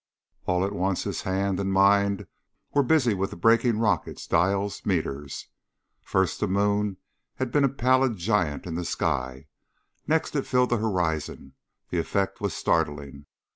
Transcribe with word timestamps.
All 0.47 0.65
at 0.65 0.73
once 0.73 1.03
his 1.03 1.21
hands 1.21 1.61
and 1.61 1.71
mind 1.71 2.25
were 2.73 2.81
busy 2.81 3.13
with 3.13 3.29
the 3.29 3.35
braking 3.35 3.77
rockets, 3.77 4.25
dials, 4.25 4.83
meters. 4.83 5.49
First 6.01 6.39
the 6.39 6.47
moon 6.47 6.97
had 7.35 7.51
been 7.51 7.63
a 7.63 7.69
pallid 7.69 8.17
giant 8.17 8.65
in 8.65 8.73
the 8.73 8.83
sky; 8.83 9.45
next 10.07 10.35
it 10.35 10.47
filled 10.47 10.71
the 10.71 10.77
horizon. 10.77 11.53
The 11.89 11.99
effect 11.99 12.41
was 12.41 12.55
startling. 12.55 13.27